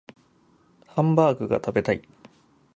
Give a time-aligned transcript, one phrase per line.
[0.87, 2.01] ハンバーグが食べたい